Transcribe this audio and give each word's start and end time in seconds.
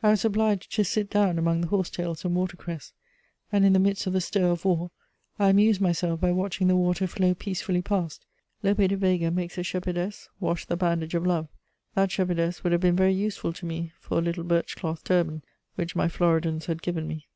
I 0.00 0.10
was 0.10 0.24
obliged 0.24 0.72
to 0.76 0.84
sit 0.84 1.10
down 1.10 1.40
among 1.40 1.60
the 1.60 1.66
horsetails 1.66 2.24
and 2.24 2.36
watercress; 2.36 2.92
and, 3.50 3.64
in 3.64 3.72
the 3.72 3.80
midst 3.80 4.06
of 4.06 4.12
the 4.12 4.20
stir 4.20 4.52
of 4.52 4.64
war, 4.64 4.92
I 5.40 5.48
amused 5.48 5.80
myself 5.80 6.20
by 6.20 6.30
watching 6.30 6.68
the 6.68 6.76
water 6.76 7.08
flow 7.08 7.34
peacefully 7.34 7.82
past. 7.82 8.24
Lope 8.62 8.76
de 8.76 8.96
Vega 8.96 9.32
makes 9.32 9.58
a 9.58 9.64
shepherdess 9.64 10.28
wash 10.38 10.66
the 10.66 10.76
bandage 10.76 11.16
of 11.16 11.26
Love; 11.26 11.48
that 11.96 12.12
shepherdess 12.12 12.62
would 12.62 12.70
have 12.70 12.80
been 12.80 12.94
very 12.94 13.14
useful 13.14 13.52
to 13.54 13.66
me 13.66 13.90
for 13.98 14.18
a 14.18 14.22
little 14.22 14.44
birch 14.44 14.76
cloth 14.76 15.02
turban 15.02 15.42
which 15.74 15.96
my 15.96 16.06
Floridans 16.06 16.66
had 16.66 16.80
given 16.80 17.08
me. 17.08 17.26